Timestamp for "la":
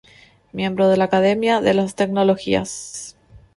0.97-1.03